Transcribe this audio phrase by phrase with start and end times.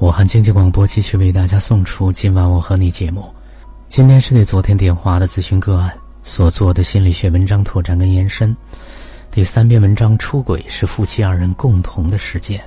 [0.00, 3.34] 武汉经济广播继续为大家送出今晚我和你节目。
[3.88, 8.56] 今天是对昨天电话的咨询个案所做的心理学文章拓展跟延伸。
[9.28, 12.62] 第三篇文章：出轨是夫妻二人共同的事件。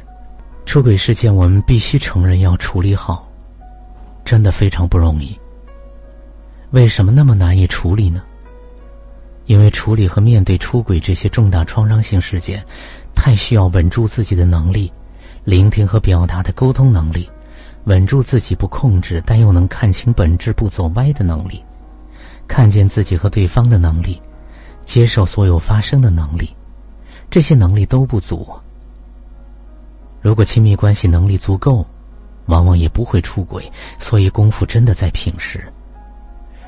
[0.66, 3.26] 出轨事件我们必须承认要处理好，
[4.26, 5.34] 真的非常不容易。
[6.72, 8.22] 为什么那么难以处理呢？
[9.46, 12.62] 因为处理和面对出轨这些重大创伤性事件，
[13.16, 14.92] 太需要稳住自己的能力。
[15.44, 17.28] 聆听和表达的沟通能力，
[17.86, 21.64] 稳住自己不控制但又能看清本质不走歪的能力，
[22.48, 24.22] 看见自己和对方的能力，
[24.86, 26.56] 接受所有发生的能力，
[27.30, 28.48] 这些能力都不足。
[30.22, 31.84] 如果亲密关系能力足够，
[32.46, 33.72] 往往也不会出轨。
[33.98, 35.64] 所以功夫真的在平时。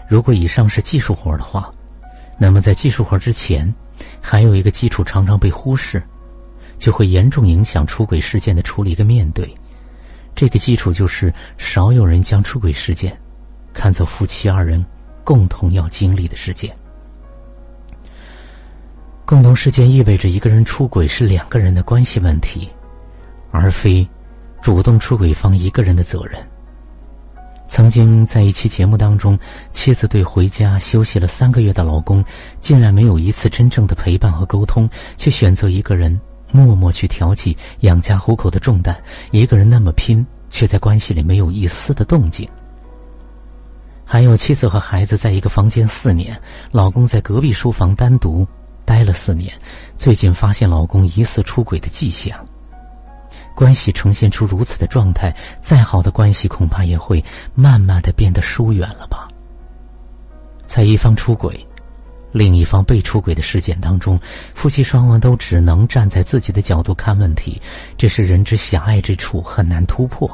[0.07, 1.71] 如果以上是技术活的话，
[2.39, 3.71] 那么在技术活之前，
[4.19, 6.01] 还有一个基础常常被忽视。
[6.77, 9.53] 就会严重影响出轨事件的处理跟面对。
[10.35, 13.15] 这个基础就是少有人将出轨事件
[13.71, 14.83] 看作夫妻二人
[15.23, 16.75] 共同要经历的事件。
[19.25, 22.69] 共同事件意味着一个人出轨是两个人的关系问题，
[23.51, 24.07] 而非
[24.61, 26.39] 主动出轨方一个人的责任。
[27.67, 29.39] 曾经在一期节目当中，
[29.71, 32.23] 妻子对回家休息了三个月的老公，
[32.59, 36.19] 竟然没有一次真正的陪伴和沟通，却选择一个人。
[36.53, 38.95] 默默去挑起养家糊口的重担，
[39.31, 42.47] 一个人那么拼，却在关系里没有一丝的动静。
[44.05, 46.39] 还有妻子和孩子在一个房间四年，
[46.71, 48.47] 老公在隔壁书房单独
[48.85, 49.51] 待了四年，
[49.95, 52.37] 最近发现老公疑似出轨的迹象。
[53.55, 57.23] 关系呈现出如此的状态，再好的关系恐怕也会
[57.55, 59.27] 慢慢的变得疏远了吧。
[60.67, 61.65] 在一方出轨。
[62.33, 64.19] 另一方被出轨的事件当中，
[64.55, 67.61] 夫妻双方都只能站在自己的角度看问题，
[67.95, 70.29] 这是人之狭隘之处，很难突破。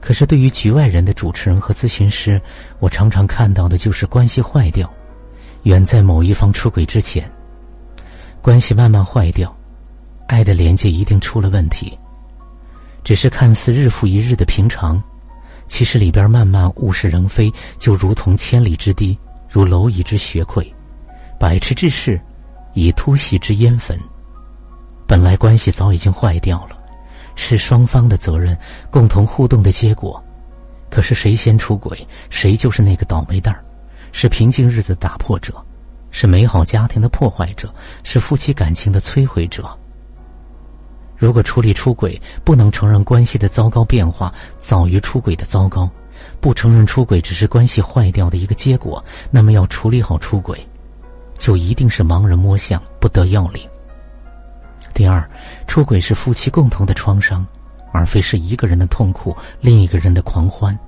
[0.00, 2.40] 可是对于局外人的主持人和咨询师，
[2.78, 4.88] 我常常看到的就是关系坏掉，
[5.62, 7.28] 远在某一方出轨之前，
[8.42, 9.52] 关系慢慢坏掉，
[10.28, 11.98] 爱的连接一定出了问题。
[13.02, 15.02] 只是看似日复一日的平常，
[15.68, 19.18] 其实里边慢慢物是人非，就如同千里之堤。
[19.56, 20.70] 如蝼蚁之血溃，
[21.40, 22.20] 百尺之势，
[22.74, 23.98] 以突袭之烟焚。
[25.06, 26.76] 本来关系早已经坏掉了，
[27.36, 28.54] 是双方的责任，
[28.90, 30.22] 共同互动的结果。
[30.90, 33.64] 可是谁先出轨，谁就是那个倒霉蛋儿，
[34.12, 35.54] 是平静日子打破者，
[36.10, 37.72] 是美好家庭的破坏者，
[38.04, 39.66] 是夫妻感情的摧毁者。
[41.16, 45.88] 如果处理出轨，不能承认关系的糟糕变化早于出轨的糟糕。
[46.40, 50.64] 不承认出轨只是关系坏掉的一个结果，那么要处理好出轨，
[51.38, 53.62] 就一定是盲人摸象，不得要领。
[54.94, 55.28] 第二，
[55.66, 57.46] 出轨是夫妻共同的创伤，
[57.92, 60.78] 而非是一个人的痛苦，另一个人的狂欢。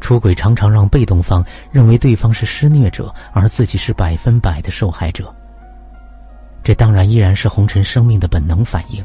[0.00, 5.34] 出轨常常让被动方认为对方是施虐者，而自己是百分百的受害者。
[6.62, 9.04] 这当然依然是红尘生命的本能反应。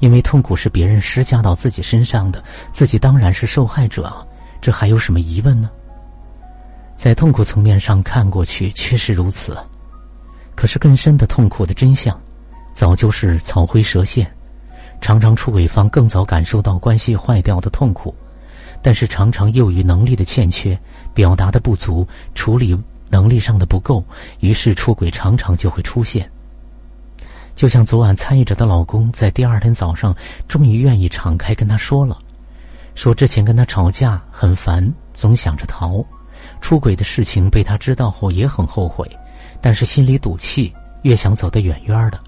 [0.00, 4.26] 因为痛苦是别人施加到自己身上的，自己当然是受害者啊，
[4.66, 5.70] 这还有什么疑问呢？
[6.96, 9.56] 在痛苦层面上看过去确实如此，
[10.56, 12.20] 可是更深的痛苦的真相，
[12.72, 14.28] 早就是草灰蛇线。
[15.00, 18.12] 常常出轨方更早感受到关系坏掉的痛苦，
[18.82, 20.76] 但是常常又于能力的欠缺、
[21.14, 22.76] 表达的不足、处理
[23.08, 24.04] 能力上的不够，
[24.40, 26.28] 于是出轨常常就会出现。
[27.54, 30.12] 就像昨晚参与者的老公，在第二天早上
[30.48, 32.18] 终于愿意敞开跟他说了，
[32.96, 36.04] 说之前跟他吵架很烦，总想着逃，
[36.60, 39.08] 出轨的事情被他知道后也很后悔，
[39.60, 42.18] 但是心里赌气，越想走得远远的。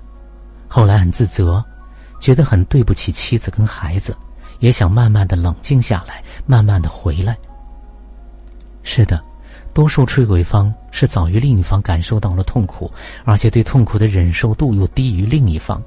[0.68, 1.64] 后来很自责，
[2.20, 4.14] 觉得很对不起妻子跟孩子，
[4.60, 7.36] 也想慢慢的冷静下来，慢慢的回来。
[8.82, 9.20] 是的。
[9.74, 12.90] 多数出轨方是早于另一方感受到了痛苦，
[13.24, 15.80] 而且对痛苦的忍受度又低于另一方，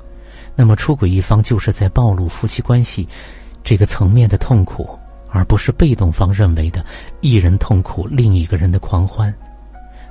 [0.56, 3.08] 那么出轨一方就是在暴露夫妻关系
[3.64, 4.98] 这个层面的痛苦，
[5.30, 6.86] 而不是被动方认为的
[7.22, 9.34] 一人痛苦另一个人的狂欢。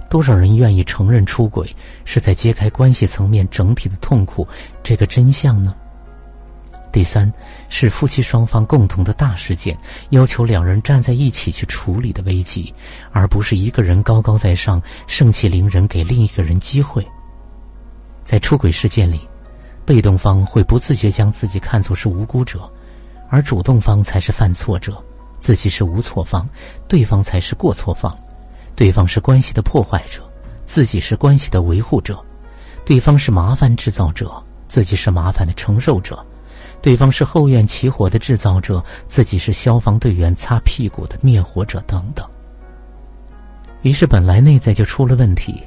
[0.09, 1.75] 多少人愿意承认出轨
[2.05, 4.47] 是在揭开关系层面整体的痛苦
[4.83, 5.75] 这个真相呢？
[6.93, 7.33] 第三，
[7.69, 12.75] 是夫妻双方共同的大事件，要求两人站在一起去处理的危机，
[13.13, 17.07] 而不是一个人高高在上，盛气凌人，给另一个人机会。
[18.25, 19.21] 在出轨事件里，
[19.87, 22.69] 被动方会不自觉将自己看作是无辜者，
[23.31, 25.03] 而主动方才是犯错者，
[25.39, 26.47] 自己是无错方，
[26.89, 28.15] 对方才是过错方，
[28.75, 30.21] 对方是关系的破坏者，
[30.67, 32.23] 自己是关系的维护者，
[32.85, 34.31] 对方是麻烦制造者，
[34.67, 36.19] 自己是麻烦的承受者。
[36.83, 42.27] 对方是后院起火的制造者，自己是消防队员擦屁股的灭火者等等。
[43.83, 45.63] 于是，本来内在就出了问题，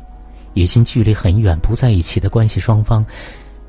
[0.54, 3.06] 已经距离很远不在一起的关系双方，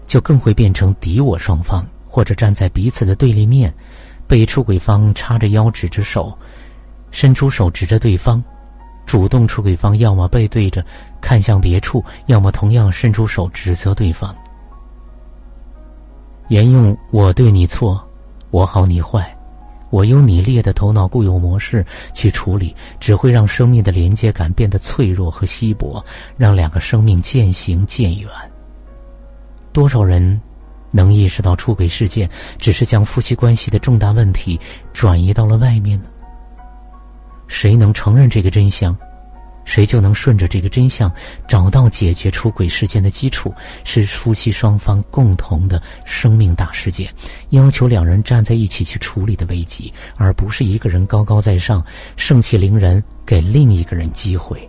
[0.07, 3.75] 就更会变成敌我双方，或者站在彼此的对立面，
[4.29, 6.33] 被出轨方叉着腰指着手，
[7.11, 8.41] 伸出手指着对方，
[9.05, 10.87] 主动出轨方要么背对着
[11.21, 14.33] 看向别处，要么同样伸出手指责对方。
[16.51, 18.01] 沿用“我对你错，
[18.53, 19.37] 我好你坏，
[19.91, 26.01] 我优你劣”的头脑固有模式去处理，只会让生命的连接感变得脆弱和稀薄，
[26.37, 28.31] 让两个生命渐行渐远。
[29.73, 30.41] 多少人
[30.95, 34.59] 能意识到出轨事件只是将夫妻关系的重大问题
[34.93, 36.09] 转移到了外面呢？
[37.49, 38.97] 谁能承认这个真相？
[39.65, 41.11] 谁就能顺着这个真相
[41.49, 43.53] 找到解决出轨事件的基础，
[43.83, 47.11] 是夫妻双方共同的生命大事件，
[47.49, 51.83] 要求两人站在一起去处理的危机，而不是一个人高高在上，
[52.15, 54.69] 盛气凌人，给另一个人机会。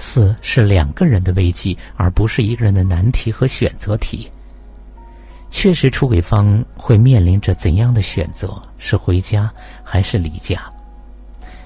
[0.00, 4.26] 四是两个人的危机，而不是一个人的难题和选择题。
[5.50, 8.50] 确实，出轨方会面临着怎样的选择？
[8.78, 9.52] 是回家
[9.84, 10.58] 还是离家？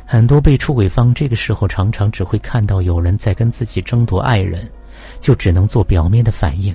[0.05, 4.69] 很多被出轨方这个时候常常只会看到有人在跟自己争夺爱人，
[5.21, 6.75] 就只能做表面的反应，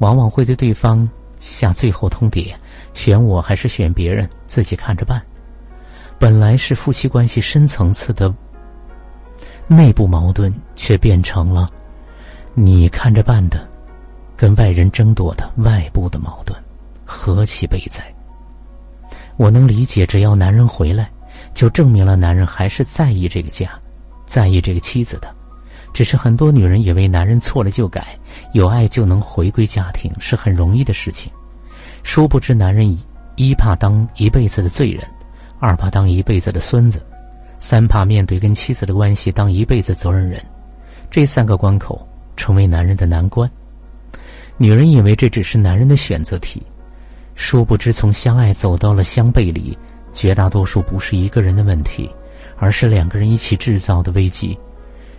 [0.00, 1.08] 往往会对对方
[1.40, 2.54] 下最后通牒：
[2.92, 5.22] 选我还是选别人，自己看着办。
[6.18, 8.32] 本来是夫妻关系深层次的
[9.68, 11.68] 内部矛盾，却变成了
[12.54, 13.68] 你看着办的，
[14.36, 16.58] 跟外人争夺的外部的矛盾，
[17.04, 18.02] 何其悲哉！
[19.36, 21.08] 我能理解，只要男人回来。
[21.54, 23.70] 就证明了男人还是在意这个家，
[24.26, 25.32] 在意这个妻子的。
[25.92, 28.18] 只是很多女人以为男人错了就改，
[28.52, 31.30] 有爱就能回归家庭，是很容易的事情。
[32.02, 32.96] 殊不知，男人
[33.36, 35.02] 一怕当一辈子的罪人，
[35.60, 37.04] 二怕当一辈子的孙子，
[37.58, 40.42] 三怕面对跟妻子的关系当一辈子责任人。
[41.10, 42.06] 这三个关口
[42.36, 43.50] 成为男人的难关。
[44.56, 46.62] 女人以为这只是男人的选择题，
[47.34, 49.76] 殊不知从相爱走到了相背离。
[50.10, 52.10] 绝大多数不是一个人的问题，
[52.56, 54.58] 而是两个人一起制造的危机，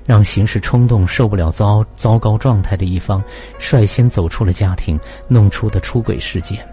[0.05, 3.23] 让行事冲动、受不了糟糟糕状态的一方
[3.59, 6.67] 率先走出了家庭，弄出的出轨事件。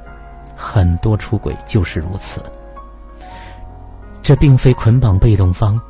[0.57, 2.43] 很多出轨就是如此。
[4.27, 5.81] 这并非捆绑被动方，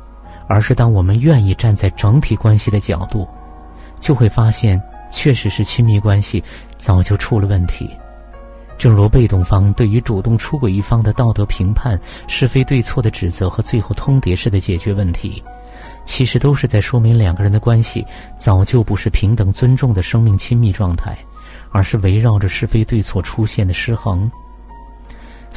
[0.47, 3.27] 而是当我们愿意站在整体关系的角度，
[3.99, 4.79] 就会发现，
[5.09, 6.43] 确实是亲密关系
[6.77, 7.89] 早就出了问题。
[8.77, 15.43] 正如被动方对于主动出轨一方的道德评判、是非对错的指责和最后通牒式的解决问题，
[16.05, 18.05] 其实都是在说明两个人的关系
[18.37, 21.17] 早就不是平等尊重的生命亲密状态，
[21.71, 24.29] 而是围绕着是非对错出现的失衡。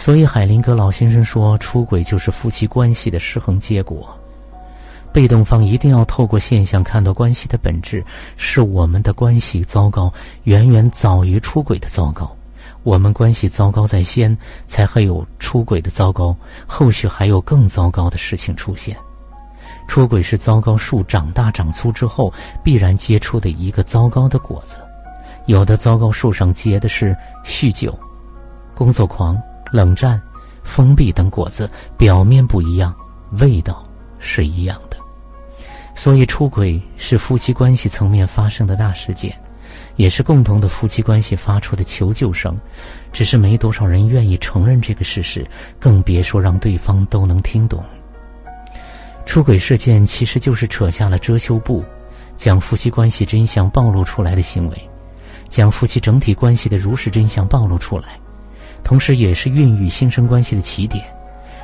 [0.01, 4.09] 所以，海林格老先生说，出轨就是夫妻关系的失衡结果。
[5.13, 8.03] 被动方一定要透过现象看到关系的本质，
[8.39, 10.11] 是我们的关系糟糕，
[10.45, 12.35] 远远早于出轨的糟糕。
[12.83, 16.35] 我们关系糟糕在先，才会有出轨的糟糕，
[16.67, 18.97] 后续还有更糟糕的事情出现。
[19.87, 22.33] 出轨是糟糕树长大长粗之后
[22.65, 24.79] 必然结出的一个糟糕的果子。
[25.45, 27.15] 有的糟糕树上结的是
[27.45, 27.95] 酗酒、
[28.75, 29.37] 工作狂、
[29.73, 30.21] 冷战、
[30.63, 32.95] 封闭等果子，表面不一样，
[33.33, 33.85] 味道
[34.19, 34.97] 是一样的。
[35.95, 39.35] 所以，出轨是夫妻关系层面发生的大事件。
[39.97, 42.59] 也是共同的夫妻关系发出的求救声，
[43.13, 45.47] 只是没多少人愿意承认这个事实，
[45.79, 47.85] 更别说让对方都能听懂。
[49.27, 51.85] 出轨事件其实就是扯下了遮羞布，
[52.37, 54.91] 将夫妻关系真相暴露出来的行为，
[55.49, 58.19] 将夫妻整体关系的如实真相暴露出来，
[58.91, 61.05] 同时也是孕育新生关系的起点。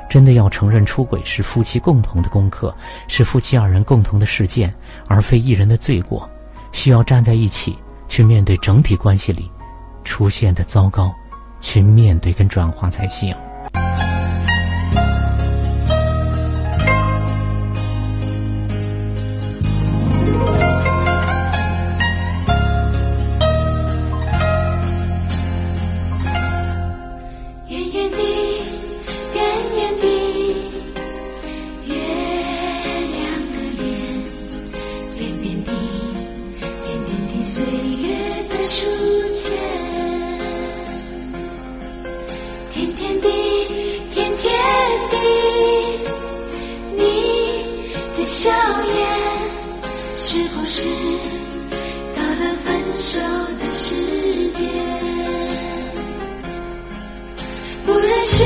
[0.08, 2.72] 真的要承认出轨是夫妻共同的功课，
[3.08, 4.72] 是夫妻二人共同的事件，
[5.08, 6.30] 而非一人的罪过，
[6.70, 7.76] 需要站在一起。
[8.06, 9.50] 去面对整体关系里
[10.04, 11.12] 出现的糟糕，
[11.60, 13.34] 去面对跟转化才行。
[48.26, 48.98] 笑颜
[50.18, 50.84] 是不是
[52.16, 52.66] 到了分
[53.00, 53.18] 手
[53.60, 53.94] 的时
[54.50, 54.66] 间？
[57.86, 58.44] 不忍心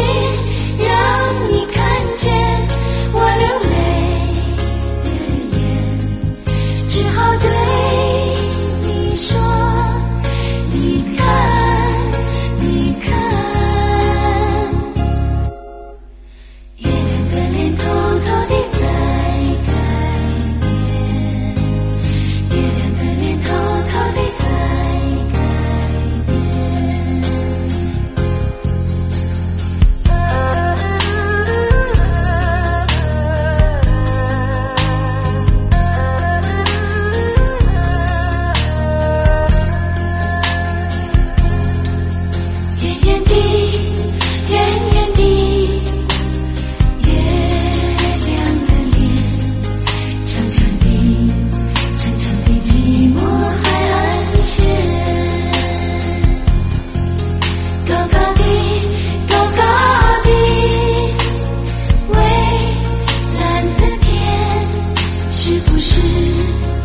[66.20, 66.79] 你。